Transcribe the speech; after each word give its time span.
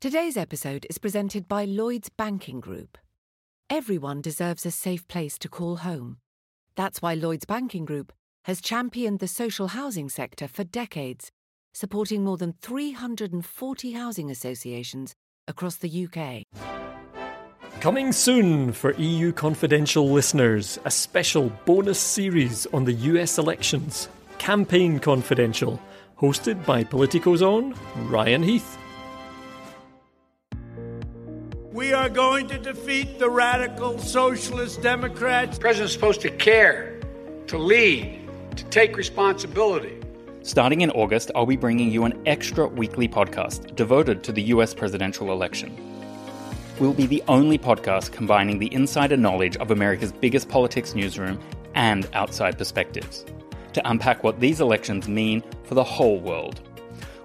Today's 0.00 0.38
episode 0.38 0.86
is 0.88 0.96
presented 0.96 1.46
by 1.46 1.66
Lloyds 1.66 2.08
Banking 2.08 2.58
Group. 2.58 2.96
Everyone 3.68 4.22
deserves 4.22 4.64
a 4.64 4.70
safe 4.70 5.06
place 5.08 5.38
to 5.40 5.46
call 5.46 5.76
home. 5.76 6.16
That's 6.74 7.02
why 7.02 7.12
Lloyds 7.12 7.44
Banking 7.44 7.84
Group 7.84 8.10
has 8.44 8.62
championed 8.62 9.18
the 9.18 9.28
social 9.28 9.68
housing 9.68 10.08
sector 10.08 10.48
for 10.48 10.64
decades, 10.64 11.30
supporting 11.74 12.24
more 12.24 12.38
than 12.38 12.54
340 12.62 13.92
housing 13.92 14.30
associations 14.30 15.14
across 15.46 15.76
the 15.76 16.06
UK. 16.06 16.44
Coming 17.80 18.12
soon 18.12 18.72
for 18.72 18.94
EU 18.94 19.32
Confidential 19.32 20.08
listeners, 20.08 20.78
a 20.86 20.90
special 20.90 21.52
bonus 21.66 21.98
series 21.98 22.64
on 22.72 22.86
the 22.86 22.94
US 22.94 23.36
elections, 23.36 24.08
Campaign 24.38 24.98
Confidential, 24.98 25.78
hosted 26.18 26.64
by 26.64 26.84
Politico's 26.84 27.42
own 27.42 27.74
Ryan 28.08 28.42
Heath. 28.42 28.78
We 31.90 31.94
are 31.94 32.08
going 32.08 32.46
to 32.46 32.56
defeat 32.56 33.18
the 33.18 33.28
radical 33.28 33.98
socialist 33.98 34.80
Democrats. 34.80 35.56
The 35.56 35.60
president's 35.60 35.92
supposed 35.92 36.20
to 36.20 36.30
care, 36.30 37.00
to 37.48 37.58
lead, 37.58 38.30
to 38.54 38.64
take 38.66 38.96
responsibility. 38.96 39.98
Starting 40.42 40.82
in 40.82 40.92
August, 40.92 41.32
I'll 41.34 41.46
be 41.46 41.56
bringing 41.56 41.90
you 41.90 42.04
an 42.04 42.22
extra 42.26 42.68
weekly 42.68 43.08
podcast 43.08 43.74
devoted 43.74 44.22
to 44.22 44.30
the 44.30 44.42
US 44.54 44.72
presidential 44.72 45.32
election. 45.32 45.76
We'll 46.78 46.94
be 46.94 47.06
the 47.06 47.24
only 47.26 47.58
podcast 47.58 48.12
combining 48.12 48.60
the 48.60 48.72
insider 48.72 49.16
knowledge 49.16 49.56
of 49.56 49.72
America's 49.72 50.12
biggest 50.12 50.48
politics 50.48 50.94
newsroom 50.94 51.40
and 51.74 52.08
outside 52.12 52.56
perspectives 52.56 53.26
to 53.72 53.90
unpack 53.90 54.22
what 54.22 54.38
these 54.38 54.60
elections 54.60 55.08
mean 55.08 55.42
for 55.64 55.74
the 55.74 55.82
whole 55.82 56.20
world. 56.20 56.60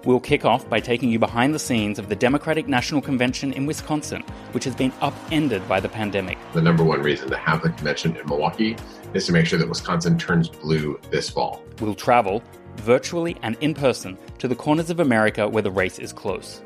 We'll 0.06 0.20
kick 0.20 0.44
off 0.44 0.70
by 0.70 0.78
taking 0.78 1.10
you 1.10 1.18
behind 1.18 1.52
the 1.52 1.58
scenes 1.58 1.98
of 1.98 2.08
the 2.08 2.14
Democratic 2.14 2.68
National 2.68 3.02
Convention 3.02 3.52
in 3.52 3.66
Wisconsin, 3.66 4.22
which 4.52 4.62
has 4.62 4.76
been 4.76 4.92
upended 5.00 5.68
by 5.68 5.80
the 5.80 5.88
pandemic. 5.88 6.38
The 6.52 6.62
number 6.62 6.84
one 6.84 7.02
reason 7.02 7.28
to 7.28 7.36
have 7.36 7.60
the 7.60 7.70
convention 7.70 8.16
in 8.16 8.24
Milwaukee 8.28 8.76
is 9.14 9.26
to 9.26 9.32
make 9.32 9.46
sure 9.46 9.58
that 9.58 9.68
Wisconsin 9.68 10.16
turns 10.16 10.48
blue 10.48 11.00
this 11.10 11.28
fall. 11.28 11.60
We'll 11.80 11.96
travel, 11.96 12.40
virtually 12.76 13.36
and 13.42 13.56
in 13.60 13.74
person, 13.74 14.16
to 14.38 14.46
the 14.46 14.54
corners 14.54 14.90
of 14.90 15.00
America 15.00 15.48
where 15.48 15.64
the 15.64 15.72
race 15.72 15.98
is 15.98 16.12
close. 16.12 16.62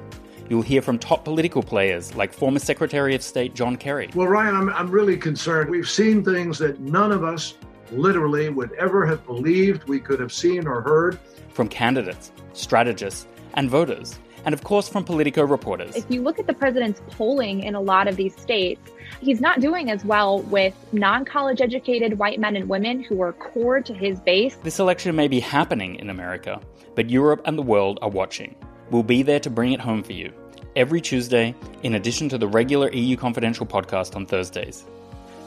You'll 0.50 0.60
hear 0.60 0.82
from 0.82 0.98
top 0.98 1.24
political 1.24 1.62
players 1.62 2.14
like 2.14 2.34
former 2.34 2.58
Secretary 2.58 3.14
of 3.14 3.22
State 3.22 3.54
John 3.54 3.76
Kerry. 3.76 4.10
Well, 4.14 4.28
Ryan, 4.28 4.54
I'm, 4.54 4.68
I'm 4.68 4.90
really 4.90 5.16
concerned. 5.16 5.70
We've 5.70 5.88
seen 5.88 6.22
things 6.22 6.58
that 6.58 6.78
none 6.80 7.10
of 7.10 7.24
us 7.24 7.54
literally 7.92 8.48
would 8.48 8.72
ever 8.72 9.06
have 9.06 9.24
believed 9.26 9.84
we 9.84 10.00
could 10.00 10.20
have 10.20 10.32
seen 10.32 10.66
or 10.66 10.80
heard. 10.80 11.18
From 11.52 11.68
candidates, 11.68 12.32
strategists, 12.52 13.26
and 13.54 13.68
voters, 13.68 14.18
and 14.44 14.52
of 14.52 14.62
course 14.64 14.88
from 14.88 15.04
Politico 15.04 15.44
reporters. 15.44 15.94
If 15.96 16.04
you 16.08 16.22
look 16.22 16.38
at 16.38 16.46
the 16.46 16.54
president's 16.54 17.00
polling 17.10 17.62
in 17.62 17.74
a 17.74 17.80
lot 17.80 18.08
of 18.08 18.16
these 18.16 18.34
states, 18.36 18.80
he's 19.20 19.40
not 19.40 19.60
doing 19.60 19.90
as 19.90 20.04
well 20.04 20.40
with 20.42 20.74
non 20.92 21.24
college 21.24 21.60
educated 21.60 22.18
white 22.18 22.38
men 22.38 22.56
and 22.56 22.68
women 22.68 23.02
who 23.02 23.20
are 23.22 23.32
core 23.32 23.80
to 23.80 23.92
his 23.92 24.20
base. 24.20 24.56
This 24.62 24.78
election 24.78 25.14
may 25.14 25.28
be 25.28 25.40
happening 25.40 25.96
in 25.96 26.10
America, 26.10 26.60
but 26.94 27.10
Europe 27.10 27.42
and 27.44 27.58
the 27.58 27.62
world 27.62 27.98
are 28.02 28.10
watching. 28.10 28.54
We'll 28.90 29.02
be 29.02 29.22
there 29.22 29.40
to 29.40 29.50
bring 29.50 29.72
it 29.72 29.80
home 29.80 30.02
for 30.02 30.12
you 30.12 30.32
every 30.76 31.00
Tuesday, 31.00 31.54
in 31.82 31.94
addition 31.94 32.28
to 32.28 32.38
the 32.38 32.46
regular 32.46 32.90
EU 32.92 33.16
Confidential 33.16 33.66
podcast 33.66 34.16
on 34.16 34.26
Thursdays. 34.26 34.84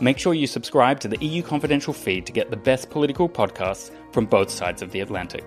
Make 0.04 0.20
sure 0.20 0.34
you 0.34 0.48
subscribe 0.48 1.00
to 1.00 1.08
the 1.08 1.18
EU 1.26 1.42
Confidential 1.42 1.94
feed 1.94 2.26
to 2.26 2.34
get 2.34 2.50
the 2.50 2.58
best 2.58 2.90
political 2.90 3.30
podcasts 3.30 3.90
from 4.12 4.26
both 4.26 4.50
sides 4.50 4.82
of 4.82 4.92
the 4.92 5.00
Atlantic. 5.00 5.46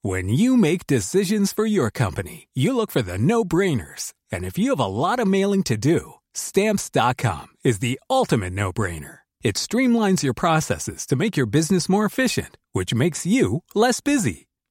When 0.00 0.30
you 0.30 0.56
make 0.56 0.86
decisions 0.86 1.52
for 1.52 1.66
your 1.66 1.90
company, 1.90 2.48
you 2.54 2.74
look 2.74 2.90
for 2.90 3.02
the 3.02 3.18
no 3.18 3.44
brainers. 3.44 4.14
And 4.32 4.46
if 4.46 4.56
you 4.56 4.70
have 4.70 4.80
a 4.80 4.86
lot 4.86 5.18
of 5.18 5.28
mailing 5.28 5.62
to 5.64 5.76
do, 5.76 6.14
stamps.com 6.32 7.48
is 7.64 7.80
the 7.80 8.00
ultimate 8.08 8.54
no 8.54 8.72
brainer. 8.72 9.18
It 9.42 9.56
streamlines 9.56 10.22
your 10.22 10.32
processes 10.32 11.04
to 11.06 11.16
make 11.16 11.36
your 11.36 11.46
business 11.46 11.88
more 11.88 12.06
efficient, 12.06 12.56
which 12.72 12.94
makes 12.94 13.26
you 13.26 13.62
less 13.74 14.00
busy. 14.00 14.46